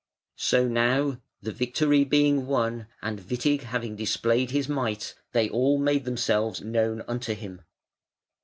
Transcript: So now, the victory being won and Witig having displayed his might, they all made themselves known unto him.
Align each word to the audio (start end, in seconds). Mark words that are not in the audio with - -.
So 0.39 0.67
now, 0.67 1.21
the 1.43 1.51
victory 1.51 2.03
being 2.05 2.47
won 2.47 2.87
and 3.03 3.19
Witig 3.19 3.61
having 3.61 3.95
displayed 3.95 4.49
his 4.49 4.67
might, 4.67 5.13
they 5.31 5.47
all 5.47 5.77
made 5.77 6.05
themselves 6.05 6.59
known 6.59 7.03
unto 7.07 7.35
him. 7.35 7.61